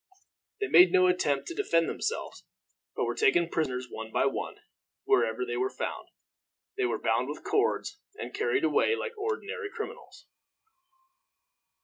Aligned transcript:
They 0.59 0.65
made 0.67 0.91
no 0.91 1.05
attempt 1.05 1.45
to 1.47 1.53
defend 1.53 1.87
themselves, 1.87 2.43
but 2.95 3.05
were 3.05 3.13
taken 3.13 3.47
prisoners 3.51 3.85
one 3.87 4.11
by 4.11 4.25
one, 4.25 4.55
wherever 5.03 5.45
they 5.45 5.57
were 5.57 5.69
found. 5.69 6.07
They 6.75 6.85
were 6.85 6.97
bound 6.97 7.29
with 7.29 7.43
cords, 7.43 7.99
and 8.15 8.33
carried 8.33 8.63
away 8.63 8.95
like 8.95 9.15
ordinary 9.15 9.69
criminals. 9.69 10.25